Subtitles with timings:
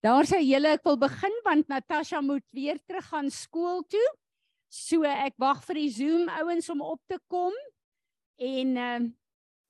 [0.00, 4.08] Daar sê julle ek wil begin want Natasha moet weer terug gaan skool toe.
[4.72, 7.56] So ek wag vir die Zoom ouens om op te kom.
[8.40, 9.16] En ehm uh,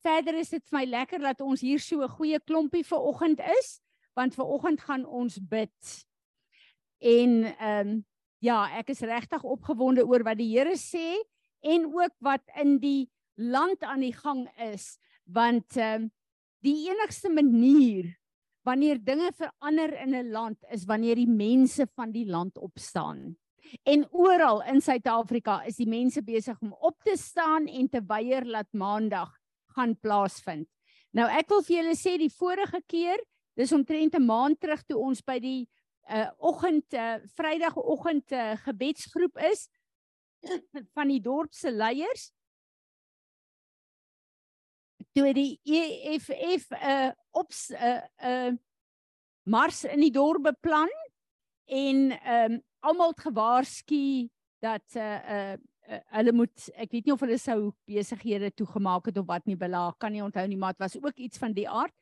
[0.01, 3.41] verder is dit vir my lekker dat ons hier so 'n goeie klompie vir oggend
[3.59, 3.81] is
[4.17, 6.07] want vir oggend gaan ons bid.
[7.03, 8.07] En ehm um,
[8.39, 11.19] ja, ek is regtig opgewonde oor wat die Here sê
[11.61, 16.11] en ook wat in die land aan die gang is want ehm um,
[16.63, 18.20] die enigste manier
[18.63, 23.37] wanneer dinge verander in 'n land is wanneer die mense van die land opstaan.
[23.83, 28.45] En oral in Suid-Afrika is die mense besig om op te staan en te weier
[28.45, 30.69] dat Maandag gaan plaasvind.
[31.11, 33.19] Nou ek wil vir julle sê die vorige keer,
[33.55, 35.69] dis omtrent 'n maand terug toe ons by die
[36.11, 39.69] uh oggend uh Vrydagoggend uh gebedsgroep is
[40.97, 42.31] van die dorp se leiers
[45.13, 48.53] toe die EFF 'n uh, op 'n uh, uh,
[49.43, 50.91] mars in die dorp beplan
[51.67, 54.29] en ehm um, almal het gewaarsku
[54.61, 55.57] dat uh, uh
[55.91, 59.97] hulle moet ek weet nie of hulle sou besighede toegemaak het of wat nie belaag
[59.99, 61.95] kan nie onthou nie maar dit was ook iets van die aard.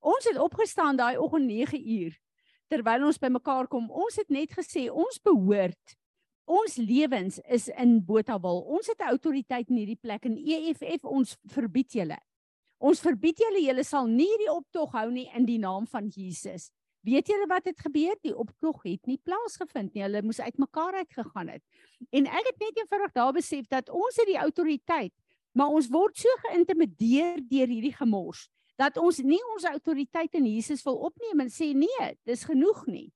[0.00, 2.18] Ons het opgestaan daai oggend 9 uur
[2.66, 3.90] terwyl ons bymekaar kom.
[3.90, 5.96] Ons het net gesê ons behoort
[6.46, 8.62] ons lewens is in Botawil.
[8.70, 12.18] Ons het 'n autoriteit in hierdie plek en EFF ons verbied julle.
[12.78, 16.70] Ons verbied julle, julle sal nie die optog hou nie in die naam van Jesus.
[17.06, 18.16] Weet julle wat het gebeur?
[18.22, 20.02] Die optog het nie plaasgevind nie.
[20.02, 21.62] Hulle moes uitmekaar uitgegaan het.
[22.10, 25.14] En ek het net eenvoudig daar besef dat ons het die autoriteit,
[25.56, 30.82] maar ons word so geïntimideer deur hierdie gemors dat ons nie ons autoriteit in Jesus
[30.84, 33.06] wil opneem en sê nee, dis genoeg nie.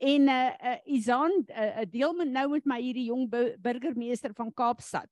[0.00, 3.28] En uh uh Izan 'n uh, uh, deel met nou met my hierdie jong
[3.60, 5.08] burgemeester van Kaapstad.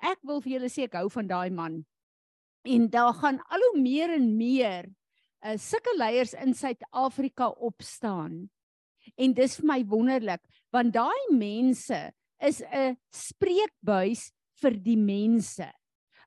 [0.00, 1.84] Ek wil vir julle sê ek hou van daai man
[2.62, 4.88] en daar gaan al hoe meer en meer
[5.44, 8.46] uh, sulke leiers in Suid-Afrika opstaan.
[9.18, 11.98] En dis vir my wonderlik want daai mense
[12.42, 14.30] is 'n spreekbuis
[14.62, 15.66] vir die mense.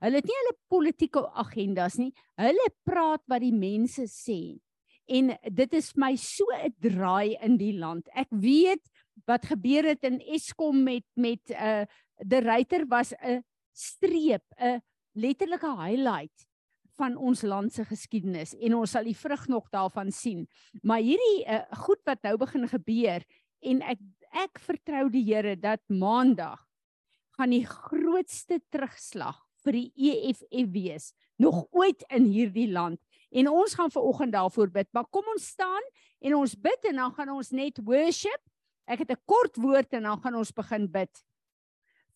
[0.03, 2.11] Hulle het nie hulle politieke agendas nie.
[2.37, 4.59] Hulle praat wat die mense sê.
[5.07, 8.07] En dit is vir my so 'n draai in die land.
[8.13, 8.83] Ek weet
[9.25, 11.85] wat gebeur het in Eskom met met 'n uh,
[12.23, 13.43] die ryter was 'n
[13.73, 14.81] streep, 'n
[15.15, 16.47] letterlike highlight
[16.99, 20.45] van ons land se geskiedenis en ons sal die vrug nog daarvan sien.
[20.83, 23.25] Maar hierdie uh, goed wat nou begin gebeur
[23.65, 23.99] en ek
[24.35, 26.59] ek vertrou die Here dat maandag
[27.37, 32.99] gaan die grootste terugslag vir die EFF wees nog ooit in hierdie land.
[33.35, 34.87] En ons gaan ver oggend daarvoor bid.
[34.95, 35.87] Maar kom ons staan
[36.23, 38.41] en ons bid en dan gaan ons net worship.
[38.87, 41.11] Ek het 'n kort woord en dan gaan ons begin bid.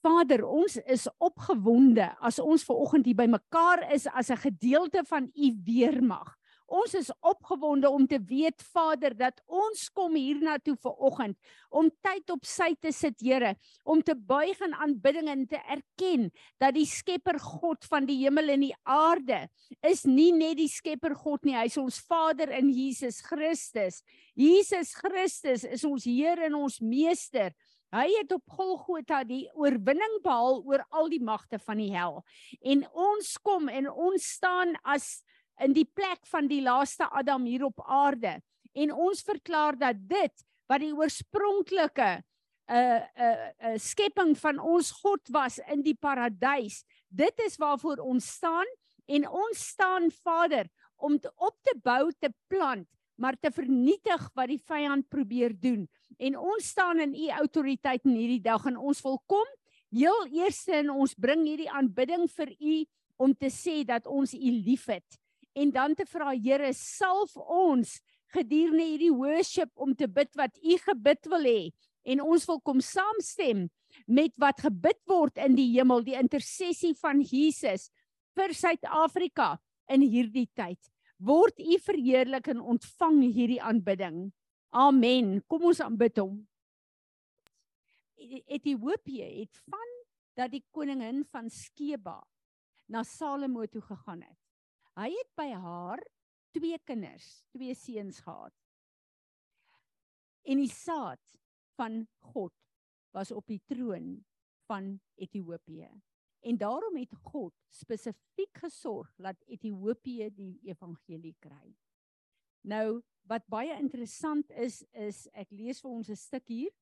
[0.02, 5.32] Vader, ons is opgewonde as ons ver oggend hier bymekaar is as 'n gedeelte van
[5.36, 6.36] u weermag.
[6.70, 11.38] Ons is opgewonde om te weet Vader dat ons kom hiernatoe ver oggend
[11.70, 16.30] om tyd op sy te sit, Here, om te buig in aanbidding en te erken
[16.62, 19.50] dat die Skepper God van die hemel en die aarde
[19.82, 24.04] is nie net die Skepper God nie, hy is ons Vader in Jesus Christus.
[24.36, 27.52] Jesus Christus is ons Here en ons Meester.
[27.90, 32.20] Hy het op Golgotha die oorwinning behaal oor al die magte van die hel.
[32.62, 35.24] En ons kom en ons staan as
[35.64, 38.38] in die plek van die laaste Adam hier op aarde.
[38.78, 42.22] En ons verklaar dat dit wat die oorspronklike
[42.70, 47.58] 'n uh, 'n uh, uh, skepping van ons God was in die paradys, dit is
[47.58, 48.70] waarvoor ons staan
[49.08, 52.86] en ons staan Vader om te op te bou, te plant
[53.20, 55.84] maar te vernietig wat die vyand probeer doen.
[56.18, 59.46] En ons staan in u autoriteit in hierdie dag en ons wil kom
[59.94, 62.76] heel eers in ons bring hierdie aanbidding vir u
[63.20, 65.20] om te sê dat ons u liefhet.
[65.58, 67.98] En dan te vra Here salf ons
[68.34, 71.62] gedurende hierdie worship om te bid wat u gebid wil hê.
[72.06, 73.68] En ons wil kom saamstem
[74.06, 77.90] met wat gebid word in die hemel die intersessie van Jesus
[78.38, 79.58] vir Suid-Afrika
[79.92, 80.80] in hierdie tyd.
[81.20, 84.30] Word u verheerlik en ontvang hierdie aanbidding.
[84.70, 85.40] Amen.
[85.50, 86.36] Kom ons aanbid hom.
[88.20, 89.96] E-, Ethiopië het van
[90.38, 92.20] dat die koningin van Skeba
[92.86, 94.38] na Salomo toe gegaan het.
[95.00, 96.04] Hy het by haar
[96.54, 98.54] twee kinders, twee seuns gehad.
[100.46, 101.22] En die saad
[101.78, 102.54] van God
[103.16, 104.20] was op die troon
[104.70, 105.90] van Ethiopië.
[106.46, 111.74] En daarom het God spesifiek gesorg dat Ethiopië die evangelie kry.
[112.62, 116.74] Nou wat baie interessant is is ek lees vir ons 'n stuk hier.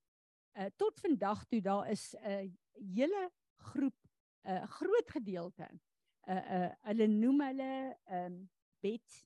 [0.55, 2.51] Uh tot vandag toe daar is 'n uh,
[2.95, 3.29] hele
[3.71, 3.99] groep
[4.43, 5.67] 'n uh, groot gedeelte.
[6.27, 8.49] Uh uh hulle noem hulle ehm um,
[8.81, 9.25] Bet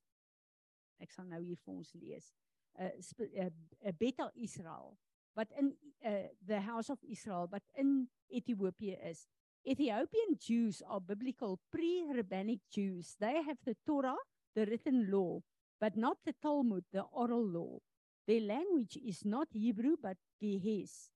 [1.04, 2.32] ek sal nou hier vir ons lees.
[2.80, 3.50] uh, uh,
[3.84, 4.98] uh, Beta Israel
[5.36, 5.72] wat in
[6.04, 9.28] uh, the house of Israel wat in Ethiopië is.
[9.64, 13.16] Ethiopian Jews are biblical pre-rabbinic Jews.
[13.20, 14.18] They have the Torah,
[14.56, 15.40] the written law,
[15.82, 17.80] but not the Talmud, the oral law.
[18.28, 21.10] Their language is not Hebrew but Ge'ez.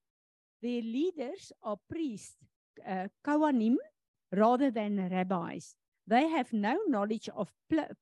[0.60, 2.36] Their leaders are priests,
[2.86, 3.76] uh, Kohanim,
[4.32, 5.76] rather than rabbis.
[6.06, 7.52] They have no knowledge of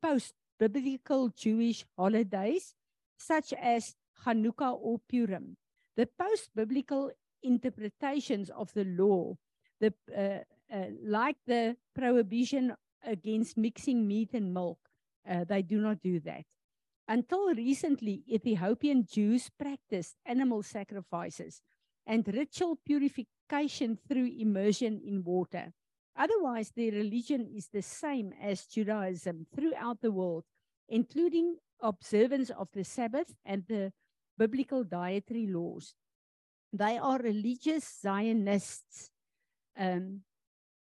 [0.02, 2.74] post-biblical Jewish holidays
[3.18, 3.94] such as
[4.24, 5.56] Hanukkah or Purim.
[5.96, 7.10] The post-biblical
[7.42, 9.36] interpretations of the law,
[9.80, 12.74] the uh, uh, like the prohibition
[13.04, 14.78] against mixing meat and milk,
[15.28, 16.44] uh, they do not do that.
[17.06, 21.60] Until recently, Ethiopian Jews practiced animal sacrifices
[22.06, 25.72] and ritual purification through immersion in water.
[26.16, 30.44] Otherwise, their religion is the same as Judaism throughout the world,
[30.88, 33.92] including observance of the Sabbath and the
[34.38, 35.94] biblical dietary laws.
[36.72, 39.10] They are religious Zionists
[39.76, 40.20] um,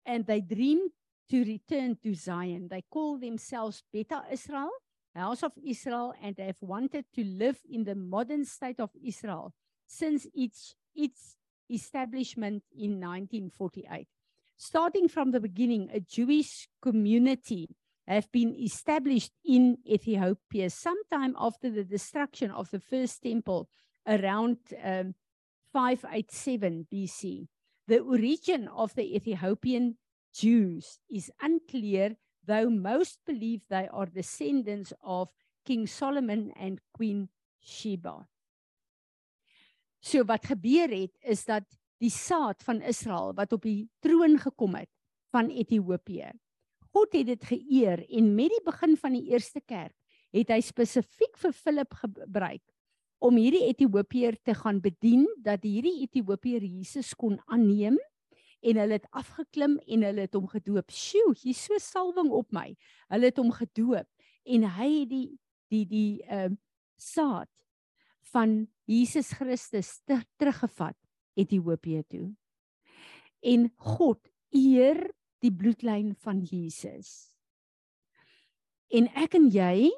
[0.05, 0.89] and they dream
[1.29, 2.67] to return to Zion.
[2.69, 4.71] They call themselves Beta Israel,
[5.15, 9.53] House of Israel, and have wanted to live in the modern state of Israel
[9.85, 11.37] since its, its
[11.69, 14.07] establishment in 1948.
[14.57, 17.75] Starting from the beginning, a Jewish community
[18.07, 23.67] have been established in Ethiopia sometime after the destruction of the first temple
[24.07, 25.15] around um,
[25.71, 27.47] 587 BC.
[27.87, 29.97] The origin of the Ethiopian
[30.33, 35.29] Jews is unclear, though most believe they are descendants of
[35.65, 37.29] King Solomon and Queen
[37.59, 38.27] Sheba.
[40.03, 41.63] So wat gebeur het is dat
[42.03, 44.91] die saad van Israel wat op die troon gekom het
[45.31, 46.33] van Ethiopië
[46.93, 49.95] God het dit geëer en met die begin van die eerste kerk
[50.33, 52.63] het hy spesifiek vir Filip gebruik
[53.23, 57.97] om hierdie Ethiopiër te gaan bedien dat hierdie Ethiopiër Jesus kon aanneem
[58.63, 60.91] en hulle het afgeklim en hulle het hom gedoop.
[60.91, 62.69] Sjoe, hier so salwing op my.
[63.11, 64.07] Hulle het hom gedoop
[64.43, 65.27] en hy het die
[65.73, 66.59] die die ehm uh,
[67.03, 67.49] saad
[68.33, 70.95] van Jesus Christus ter, teruggevat
[71.35, 72.31] Ethiopië toe.
[73.43, 74.21] En God
[74.53, 75.09] eer
[75.43, 77.33] die bloedlyn van Jesus.
[78.93, 79.91] En ek en jy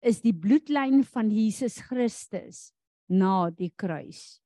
[0.00, 2.70] is die bloedlyn van Jesus Christus
[3.06, 4.40] na die kruis.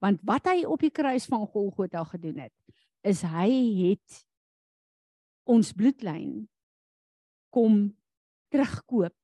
[0.00, 2.54] Want wat hy op die kruis van Golgotha gedoen het,
[3.06, 3.50] is hy
[3.90, 4.20] het
[5.50, 6.44] ons bloedlyn
[7.54, 7.88] kom
[8.52, 9.16] terugkoop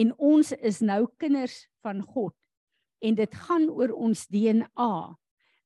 [0.00, 2.36] en ons is nou kinders van God
[3.00, 4.94] en dit gaan oor ons DNA.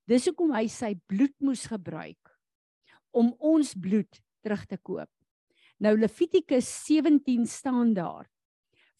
[0.06, 2.30] Dis hoekom hy sy bloed moes gebruik
[3.14, 5.10] om ons bloed terug te koop.
[5.82, 8.28] Nou Levitikus 17 staan daar.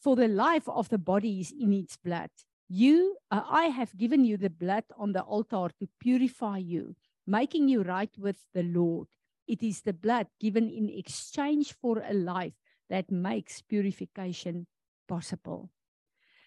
[0.02, 2.30] For the life of the body is in its blood.
[2.68, 6.94] You uh, I have given you the blood on the altar to purify you,
[7.26, 9.08] making you right with the Lord.
[9.46, 12.54] It is the blood given in exchange for a life
[12.88, 14.66] that makes purification
[15.08, 15.70] possible.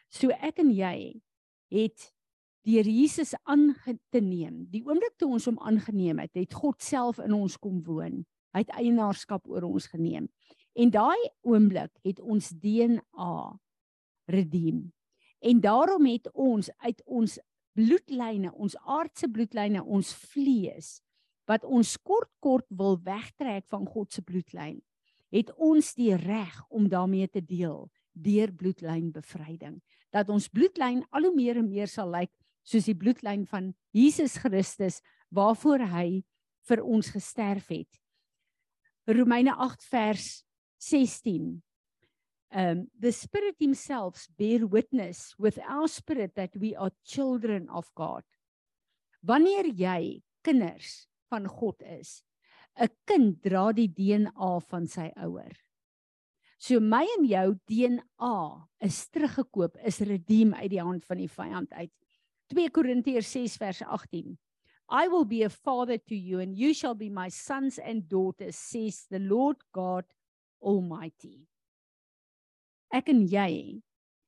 [0.10, 1.22] So ek en jy
[1.74, 2.12] het
[2.68, 3.70] deur Jesus aan
[4.12, 4.66] te neem.
[4.72, 8.24] Die oomblik toe ons hom aangeneem het, het God self in ons kom woon.
[8.56, 10.28] Hy het eienaarskap oor ons geneem.
[10.78, 13.36] En daai oomblik het ons DNA
[14.28, 14.88] redeem.
[15.40, 17.38] En daarom het ons uit ons
[17.78, 20.98] bloedlyne, ons aardse bloedlyne, ons vlees
[21.48, 24.82] wat ons kort kort wil wegtrek van God se bloedlyn,
[25.32, 27.86] het ons die reg om daarmee te deel
[28.18, 29.78] deur bloedlynbevryding.
[30.12, 32.34] Dat ons bloedlyn al hoe meer en meer sal lyk
[32.68, 35.00] soos die bloedlyn van Jesus Christus
[35.32, 36.24] waarvoor hy
[36.68, 38.00] vir ons gesterf het.
[39.08, 40.28] Romeine 8 vers
[40.84, 41.62] 16.
[42.52, 48.24] Um the spirit himself bear witness with our spirit that we are children of God.
[49.22, 52.24] Wanneer jy kinders van God is,
[52.80, 55.52] 'n kind dra die DNA van sy ouer.
[56.58, 61.74] So my en jou DNA is teruggekoop, is redeem uit die hand van die vyand
[61.74, 61.92] uit.
[62.50, 64.38] 2 Korintiërs 6 vers 18.
[64.90, 68.56] I will be a father to you and you shall be my sons and daughters
[68.56, 70.06] says the Lord God
[70.62, 71.46] Almighty.
[72.94, 73.52] Ek en jy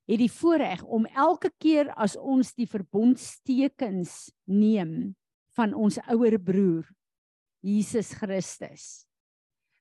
[0.10, 5.14] het die voorreg om elke keer as ons die verbondstekens neem
[5.56, 6.90] van ons ouer broer
[7.62, 9.10] Jesus Christus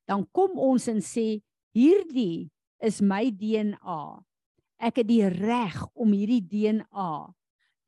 [0.09, 1.43] dan kom ons en sê
[1.77, 2.49] hierdie
[2.81, 4.03] is my DNA.
[4.81, 7.13] Ek het die reg om hierdie DNA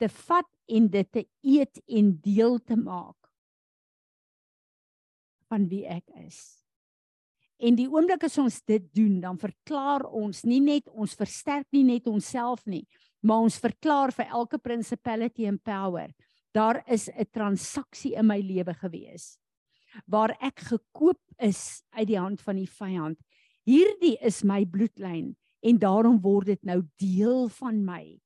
[0.00, 3.16] te vat en dit te eet en deel te maak
[5.50, 6.59] van wie ek is.
[7.60, 11.84] En die oomblik as ons dit doen, dan verklaar ons nie net ons versterk nie
[11.84, 12.86] net onsself nie,
[13.20, 16.08] Maar ons verklaar vir elke principality and power,
[16.54, 19.38] daar is 'n transaksie in my lewe gewees
[20.06, 23.18] waar ek gekoop is uit die hand van die vyand.
[23.66, 28.20] Hierdie is my bloedlyn en daarom word dit nou deel van my.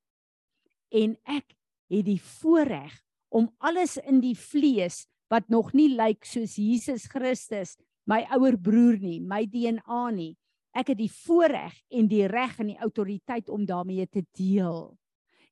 [0.93, 1.57] En ek
[1.88, 2.93] het die voorreg
[3.31, 7.79] om alles in die vlees wat nog nie lyk soos Jesus Christus,
[8.11, 10.34] my ouer broer nie, my DNA nie.
[10.75, 14.96] Ek het die voorreg en die reg en die autoriteit om daarmee te deel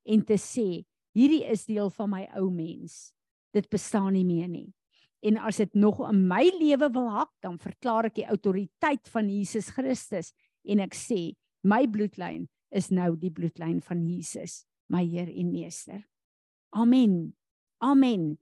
[0.03, 0.83] en te sê,
[1.15, 3.13] hierdie is deel van my ou mens.
[3.55, 4.73] Dit bestaan nie meer nie.
[5.23, 9.29] En as dit nog in my lewe wil hak, dan verklaar ek die autoriteit van
[9.31, 10.33] Jesus Christus
[10.67, 16.01] en ek sê, my bloedlyn is nou die bloedlyn van Jesus, my Heer en Meester.
[16.75, 17.37] Amen.
[17.79, 18.33] Amen.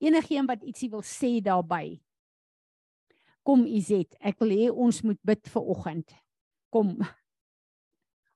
[0.00, 1.98] Enigeen wat ietsie wil sê daarbey.
[3.46, 6.14] Kom Izet, ek wil hê ons moet bid vir oggend.
[6.74, 6.98] Kom.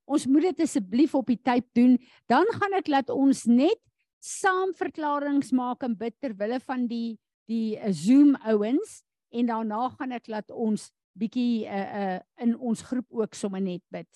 [0.04, 1.96] Ons moet dit asseblief op die tyd doen,
[2.28, 3.80] dan gaan ek laat ons net
[4.24, 9.02] saam verklaringe maak en bid ter wille van die die uh, Zoom ouens
[9.36, 13.84] en daarna gaan ek laat ons bietjie uh, uh, in ons groep ook sommer net
[13.92, 14.08] bid.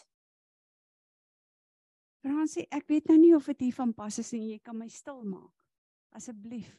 [2.25, 4.88] Fransie, ek weet nou nie of dit hier van pas is en jy kan my
[4.88, 5.52] stil maak.
[6.16, 6.73] Asseblief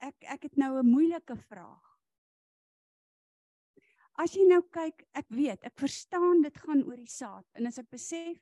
[0.00, 1.89] ek ek het nou 'n moeilike vraag.
[4.20, 7.78] As jy nou kyk, ek weet, ek verstaan dit gaan oor die saad en as
[7.80, 8.40] ek besef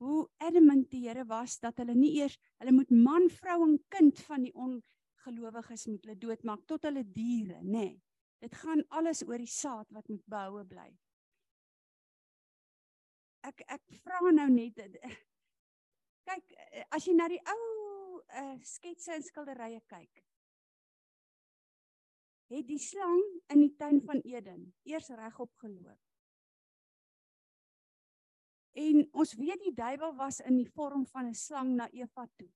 [0.00, 4.22] hoe adamant die Here was dat hulle nie eers hulle moet man, vrou en kind
[4.28, 7.90] van die ongelowiges moet hulle doodmaak tot hulle diere, nê.
[7.90, 7.98] Nee,
[8.40, 10.88] dit gaan alles oor die saad wat moet behoue bly.
[13.50, 14.78] Ek ek vra nou net
[16.28, 16.56] kyk
[16.94, 20.22] as jy na die ou uh, sketse en skilderye kyk
[22.50, 23.20] het die slang
[23.52, 25.98] in die tuin van Eden eers regop geloop.
[28.78, 32.50] En ons weet die duiwel was in die vorm van 'n slang na Eva toe.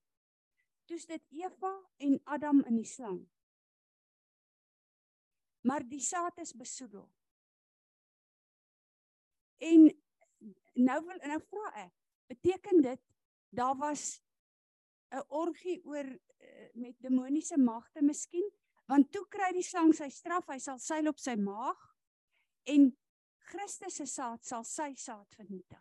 [0.84, 3.28] Toe's dit Eva en Adam in die slang.
[5.60, 7.08] Maar die saad is besoedel.
[9.56, 10.02] En
[10.74, 11.94] nou wil nou vra ek,
[12.26, 13.00] beteken dit
[13.48, 14.20] daar was
[15.10, 18.50] 'n orgie oor uh, met demoniese magte miskien
[18.90, 21.80] Want toe kry die slang sy straf, hy sal seil op sy maag
[22.68, 22.90] en
[23.48, 25.80] Christus se saad sal sy saad vernietig.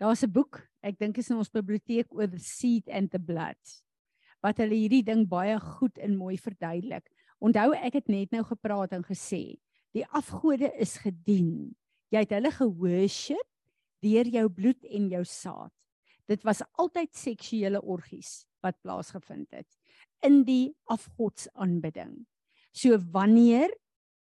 [0.00, 3.60] Daar's 'n boek, ek dink is in ons biblioteek oor the seed and the blood.
[4.42, 7.08] Wat hulle hierdie ding baie goed en mooi verduidelik.
[7.40, 9.56] Onthou ek het net nou gepraat en gesê,
[9.92, 11.74] die afgode is gedien.
[12.12, 13.48] Jy het hulle geworship
[14.00, 15.72] deur jou bloed en jou saad
[16.30, 19.68] dit was altyd seksuele orgies wat plaasgevind het
[20.26, 22.24] in die afgodsaanbidding.
[22.74, 23.70] So wanneer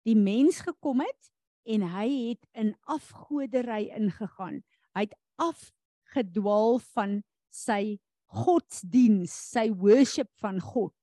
[0.05, 1.31] die mens gekom het
[1.65, 4.61] en hy het in afgodery ingegaan,
[4.93, 7.97] hy het afgedwaal van sy
[8.35, 10.93] godsdiens, sy worship van God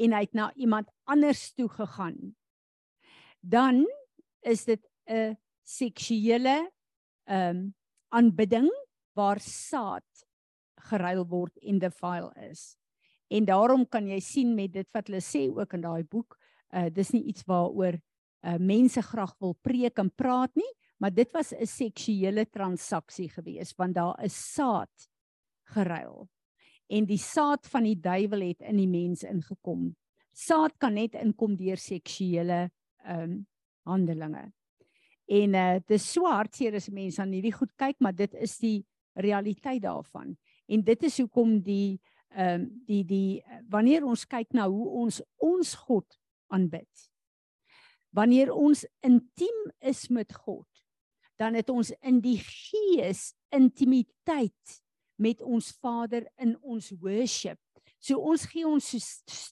[0.00, 2.34] en hy het na iemand anders toe gegaan.
[3.40, 3.84] Dan
[4.44, 6.70] is dit 'n seksuele
[7.24, 7.74] ehm um,
[8.10, 8.68] aanbidding
[9.14, 10.26] waar saad
[10.88, 12.76] geruil word en defile is.
[13.30, 16.36] En daarom kan jy sien met dit wat hulle sê ook in daai boek,
[16.74, 17.98] uh dis nie iets waaroor
[18.46, 23.74] uh mense graag wil preek en praat nie, maar dit was 'n seksuele transaksie gewees
[23.76, 25.08] want daar is saad
[25.74, 26.28] geruil.
[26.88, 29.94] En die saad van die duiwel het in die mens ingekom.
[30.32, 32.70] Saad kan net inkom deur seksuele
[33.06, 33.46] um
[33.86, 34.52] handelinge.
[35.28, 38.86] En uh dis swart seer as mense aan hierdie goed kyk, maar dit is die
[39.14, 40.36] realiteit daarvan
[40.70, 42.00] en dit is hoekom die
[42.30, 46.18] ehm um, die die wanneer ons kyk na hoe ons ons God
[46.54, 47.06] aanbid
[48.14, 50.66] wanneer ons intiem is met God
[51.40, 54.78] dan het ons in die gees intimiteit
[55.20, 57.60] met ons Vader in ons worship.
[58.00, 58.92] So ons gee ons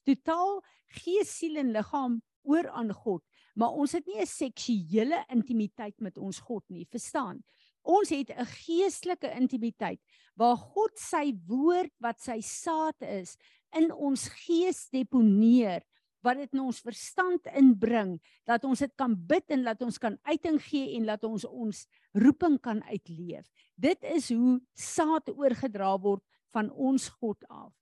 [0.06, 0.60] totaal
[1.02, 3.24] gees siel en liggaam oor aan God
[3.58, 7.42] maar ons het nie 'n seksuele intimiteit met ons God nie verstaan?
[7.82, 10.00] Ons het 'n geestelike intimiteit
[10.38, 13.34] waar God sy woord wat sy saad is
[13.76, 15.82] in ons gees deponeer
[16.26, 18.16] wat dit in ons verstand inbring
[18.48, 21.84] dat ons dit kan bid en dat ons kan uiting gee en dat ons ons
[22.18, 23.46] roeping kan uitleef.
[23.78, 27.72] Dit is hoe saad oorgedra word van ons God af.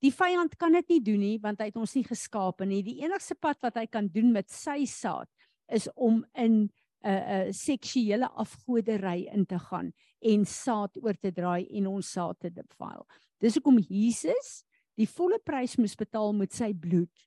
[0.00, 2.82] Die vyand kan dit nie doen nie want hy het ons nie geskaap nie.
[2.84, 5.28] Die enigste pad wat hy kan doen met sy saad
[5.72, 6.68] is om in
[7.00, 11.86] 'n uh, 'n uh, seksuele afgodery in te gaan en saad oor te draai en
[11.86, 13.04] ons saad te defile.
[13.40, 14.64] Dis hoekom Jesus
[14.96, 17.26] die volle prys moes betaal met sy bloed.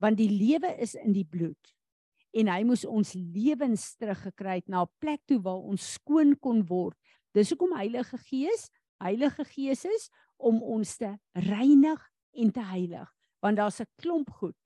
[0.00, 1.74] Want die lewe is in die bloed.
[2.34, 6.64] en hy moes ons lewens teruggekry het na 'n plek toe waar ons skoon kon
[6.66, 6.98] word.
[7.32, 13.08] Dis hoekom Heilige Gees, Heilige Gees is om ons te reinig en te heilig,
[13.40, 14.56] want daar's 'n klomp goed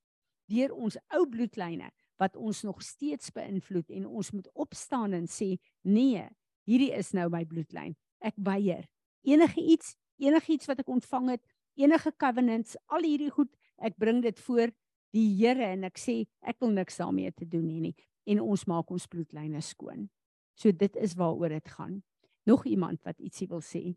[0.49, 5.59] deur ons ou bloedlyne wat ons nog steeds beïnvloed en ons moet opstaan en sê
[5.83, 6.27] nee,
[6.69, 7.95] hierdie is nou my bloedlyn.
[8.21, 8.85] Ek weier
[9.27, 11.43] enige iets, enige iets wat ek ontvang het,
[11.79, 14.71] enige covenants, al hierdie goed, ek bring dit voor
[15.15, 17.95] die Here en ek sê ek wil niks daarmee te doen hê nie
[18.29, 20.05] en ons maak ons bloedlyne skoon.
[20.53, 22.01] So dit is waaroor dit gaan.
[22.45, 23.95] Nog iemand wat ietsie wil sê?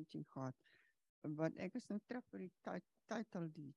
[0.00, 0.54] teaching gehad.
[1.20, 2.52] Want ek is nou terug by die
[3.10, 3.76] title deed.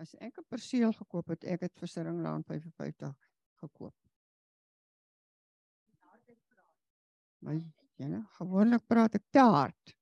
[0.00, 3.16] As ek 'n perseel gekoop het, ek het vir Siringlaan 55
[3.60, 3.94] gekoop.
[7.42, 7.58] My
[7.98, 9.96] jene, gewoonlik praat ek te hard.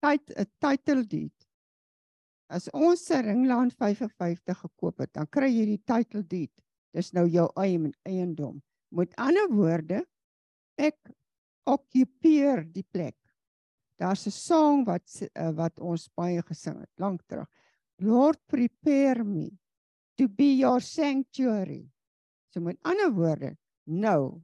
[0.00, 1.46] Tyd 'n title deed.
[2.48, 6.52] As ons Siringlaan 55 gekoop het, dan kry jy die title deed.
[6.92, 8.62] Dis nou jou eie eiendom.
[8.90, 10.04] Met ander woorde,
[10.76, 10.98] ek
[11.64, 13.16] okkupeer die plek.
[14.00, 15.04] Daar's 'n song wat
[15.36, 17.48] uh, wat ons baie gesing het lank terug.
[18.00, 19.52] Lord prepare me
[20.16, 21.88] to be your sanctuary.
[22.50, 24.42] So met ander woorde, nou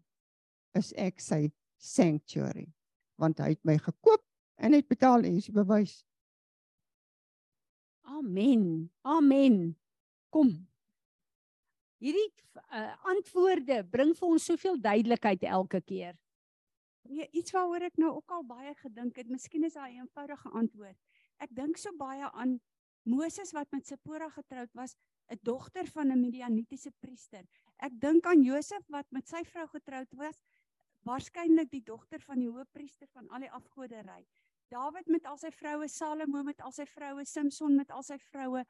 [0.76, 1.48] is ek sy
[1.80, 2.68] sanctuary
[3.16, 4.20] want hy het my gekoop
[4.60, 6.02] en het betaal en is bewys.
[8.06, 8.90] Amen.
[9.08, 9.72] Amen.
[10.30, 10.52] Kom.
[11.96, 12.28] Hierdie
[12.76, 16.14] uh, antwoorde bring vir ons soveel duidelikheid elke keer.
[17.08, 20.50] Nee, iets waaroor ek nou ook al baie gedink het, miskien is daai 'n eenvoudige
[20.52, 20.98] antwoord.
[21.40, 22.58] Ek dink so baie aan
[23.06, 24.96] Moses wat met Sipora getroud was,
[25.30, 27.44] 'n dogter van 'n Midianitiese priester.
[27.76, 30.42] Ek dink aan Josef wat met sy vrou getroud was,
[31.02, 34.26] waarskynlik die dogter van die hoofpriester van al die afgoderry.
[34.68, 38.64] Dawid met al sy vroue, Salomo met al sy vroue, Samson met al sy vroue.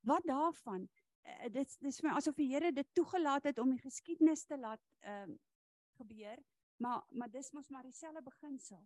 [0.00, 0.88] Wat daarvan?
[1.24, 4.58] Uh, dit dis vir my asof die Here dit toegelaat het om die geskiedenis te
[4.58, 5.36] laat ehm uh,
[5.98, 6.38] gebeur
[6.82, 8.82] maar maar dis mos maar dieselfde beginsel.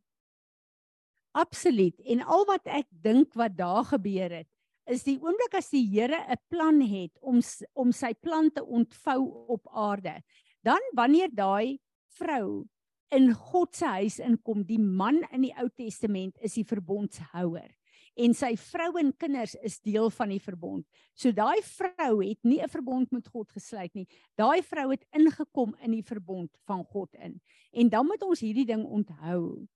[1.30, 2.00] Absoluut.
[2.00, 4.48] En al wat ek dink wat daar gebeur het,
[4.86, 7.40] is die oomblik as die Here 'n plan het om
[7.74, 10.22] om sy plan te ontvou op aarde.
[10.62, 11.78] Dan wanneer daai
[12.18, 12.66] vrou
[13.10, 17.70] in God se huis inkom, die man in die Ou Testament is die verbondshouer
[18.16, 20.86] en sy vrou en kinders is deel van die verbond.
[21.16, 24.08] So daai vrou het nie 'n verbond met God gesluit nie.
[24.36, 27.40] Daai vrou het ingekom in die verbond van God in.
[27.72, 29.66] En dan moet ons hierdie ding onthou.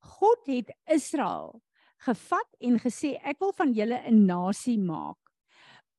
[0.00, 1.60] God het Israel
[2.06, 5.18] gevat en gesê ek wil van julle 'n nasie maak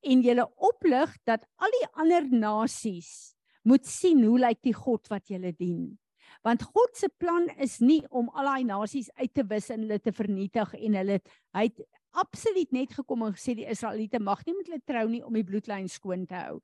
[0.02, 3.34] en julle oplig dat al die ander nasies
[3.64, 5.98] moet sien hoe lyk die God wat julle dien
[6.42, 9.98] want God se plan is nie om al daai nasies uit te wis en hulle
[9.98, 11.20] te vernietig en hulle
[11.54, 15.22] hy het absoluut net gekom en gesê die Israeliete mag nie met hulle trou nie
[15.24, 16.58] om die bloedlyn skoon te hou.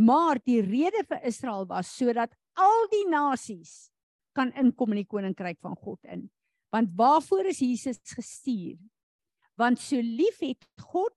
[0.00, 3.90] Maar die rede vir Israel was sodat al die nasies
[4.34, 6.26] kan inkom in die koninkryk van God in.
[6.74, 8.78] Want waarvoor is Jesus gestuur?
[9.54, 11.14] Want so lief het God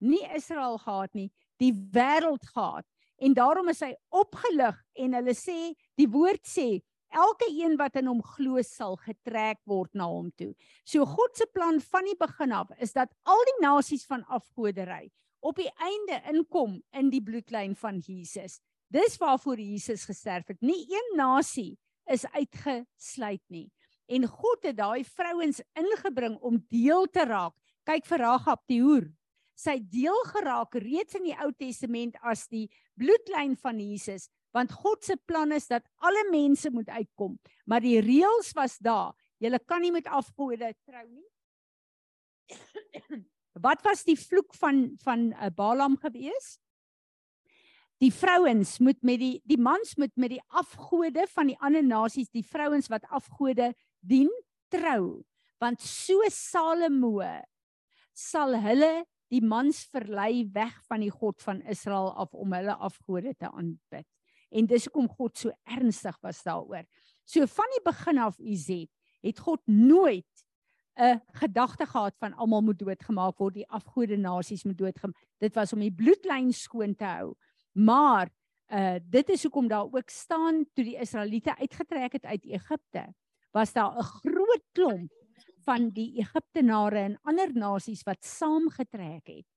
[0.00, 1.28] nie Israel gehad nie,
[1.60, 2.86] die wêreld gehad.
[3.20, 6.80] En daarom is hy opgelig en hulle sê die woord sê
[7.12, 10.54] elke een wat in hom glo sal getrek word na hom toe.
[10.84, 15.10] So God se plan van die begin af is dat al die nasies van afgodery
[15.44, 18.62] op die einde inkom in die bloedlyn van Jesus.
[18.92, 20.60] Dis waarvoor Jesus gesterf het.
[20.64, 21.74] Nie een nasie
[22.08, 23.68] is uitgesluit nie.
[24.06, 27.54] En God het daai vrouens ingebring om deel te raak.
[27.86, 29.08] Kyk vir Ragab die hoer.
[29.56, 32.66] Sy deel geraak reeds in die Ou Testament as die
[32.98, 37.36] bloedlyn van Jesus want God se plan is dat alle mense moet uitkom,
[37.68, 39.12] maar die reëls was daar.
[39.42, 41.26] Jy kan nie met afgode trou nie.
[43.66, 46.56] Wat was die vloek van van uh, Balaam gewees?
[48.00, 52.32] Die vrouens moet met die die mans moet met die afgode van die ander nasies,
[52.32, 53.72] die vrouens wat afgode
[54.06, 54.30] dien,
[54.72, 55.24] trou.
[55.60, 57.20] Want so Salomo
[58.16, 63.34] sal hulle die mans verlei weg van die God van Israel af om hulle afgode
[63.34, 64.06] te aanbid
[64.56, 66.86] en dis hoekom God so ernstig was daaroor.
[67.26, 68.90] So van die begin af Izet
[69.26, 70.26] het God nooit
[70.96, 75.16] 'n gedagte gehad van almal moet doodgemaak word, die afgode nasies moet doodgemaak.
[75.38, 77.34] Dit was om die bloedlyn skoon te hou.
[77.72, 78.30] Maar
[78.72, 83.14] uh dit is hoekom daar ook staan toe die Israeliete uitgetrek het uit Egipte,
[83.56, 85.12] was daar 'n groot klomp
[85.64, 89.48] van die Egiptenare en ander nasies wat saamgetrek het.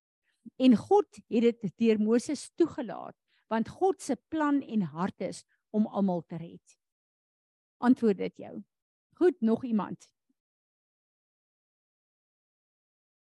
[0.58, 3.16] En God het dit deur Moses toegelaat
[3.50, 6.78] want God se plan en hart is om almal te red.
[7.78, 8.64] Antwoord dit jou.
[9.14, 10.14] Goed, nog iemand.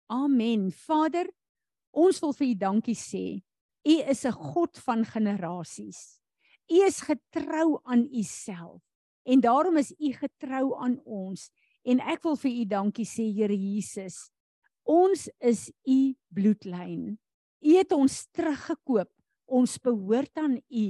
[0.06, 0.72] Amen.
[0.72, 1.30] Vader,
[1.90, 3.44] ons wil vir U dankie sê.
[3.84, 6.20] U is 'n God van generasies.
[6.68, 8.93] U is getrou aan U self
[9.24, 11.48] en daarom is U getrou aan ons
[11.84, 14.30] en ek wil vir U dankie sê Here Jesus.
[14.84, 17.16] Ons is U bloedlyn.
[17.64, 19.10] U het ons teruggekoop.
[19.44, 20.88] Ons behoort aan U.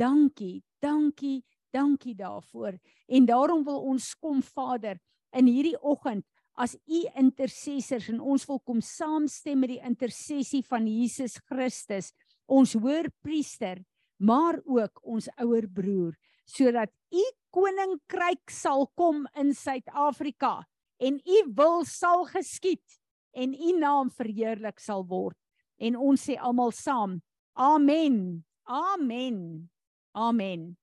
[0.00, 1.40] Dankie, dankie,
[1.72, 2.76] dankie daarvoor.
[3.08, 5.00] En daarom wil ons kom Vader
[5.36, 6.24] in hierdie oggend
[6.60, 12.10] as u intercessors en ons wil kom saamstem met die intersessie van Jesus Christus,
[12.50, 13.80] ons hoërpriester,
[14.20, 20.60] maar ook ons ouer broer, sodat u koninkryk sal kom in Suid-Afrika
[21.00, 22.84] en u wil sal geskied
[23.32, 25.36] en u naam verheerlik sal word.
[25.80, 27.20] En ons sê almal saam:
[27.56, 28.44] Amen.
[28.66, 29.70] Amen.
[30.14, 30.79] Amen.